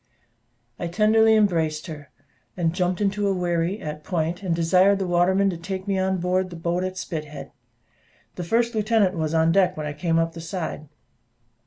I 0.79 0.87
tenderly 0.87 1.35
embraced 1.35 1.85
her, 1.85 2.09
jumped 2.71 3.01
into 3.01 3.27
a 3.27 3.35
wherry, 3.35 3.79
at 3.79 4.03
Point, 4.03 4.41
and 4.41 4.55
desired 4.55 4.97
the 4.97 5.05
waterman 5.05 5.51
to 5.51 5.57
take 5.57 5.87
me 5.87 5.99
on 5.99 6.17
board 6.17 6.49
the 6.49 6.69
I, 6.81 6.87
at 6.87 6.97
Spithead. 6.97 7.51
The 8.33 8.43
first 8.43 8.73
lieutenant 8.73 9.13
was 9.15 9.35
on 9.35 9.51
deck 9.51 9.77
when 9.77 9.85
I 9.85 9.93
came 9.93 10.17
up 10.17 10.33
the 10.33 10.41
side. 10.41 10.89